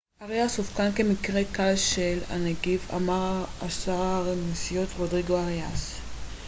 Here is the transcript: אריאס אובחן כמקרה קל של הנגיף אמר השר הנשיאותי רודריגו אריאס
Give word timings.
אריאס 0.21 0.59
אובחן 0.59 0.91
כמקרה 0.91 1.41
קל 1.51 1.75
של 1.75 2.19
הנגיף 2.29 2.93
אמר 2.93 3.45
השר 3.61 4.33
הנשיאותי 4.33 4.93
רודריגו 4.97 5.37
אריאס 5.37 5.95